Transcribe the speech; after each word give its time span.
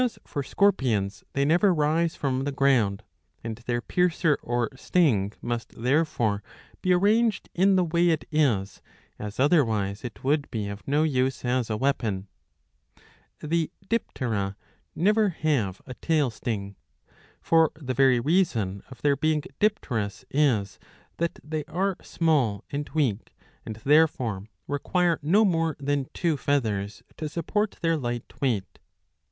As 0.03 0.17
for 0.25 0.41
scorpions, 0.41 1.23
they 1.33 1.45
never 1.45 1.71
rise 1.71 2.15
from 2.15 2.43
the 2.43 2.51
ground, 2.51 3.03
and 3.43 3.55
their 3.57 3.81
piercer 3.81 4.39
or 4.41 4.71
sting 4.75 5.33
must 5.43 5.79
therefore 5.79 6.41
be 6.81 6.91
arranged 6.91 7.49
in 7.53 7.75
the 7.75 7.83
way 7.83 8.09
it 8.09 8.25
is, 8.31 8.81
as 9.19 9.39
otherwise 9.39 10.03
it 10.03 10.23
would 10.23 10.49
be 10.49 10.67
of 10.69 10.81
no 10.87 11.03
use 11.03 11.45
as 11.45 11.69
a 11.69 11.77
weapon.^^ 11.77 12.27
The 13.47 13.69
Diptera 13.89 14.55
never 14.95 15.29
have 15.29 15.83
a 15.85 15.93
tail 15.93 16.31
sting. 16.31 16.77
^^ 17.05 17.15
For 17.39 17.71
the 17.75 17.93
very 17.93 18.19
reason 18.19 18.81
of 18.89 19.03
their 19.03 19.15
being 19.15 19.43
dipterous 19.59 20.25
is 20.31 20.79
that 21.17 21.37
they 21.43 21.63
are 21.65 21.95
small 22.01 22.63
and 22.71 22.89
weak, 22.95 23.35
and 23.67 23.75
therefore 23.75 24.47
require 24.65 25.19
no 25.21 25.45
rnore 25.45 25.75
than 25.77 26.07
two 26.11 26.37
feathers 26.37 27.03
to 27.17 27.29
support 27.29 27.77
their 27.83 27.97
light 27.97 28.33
weight. 28.41 28.79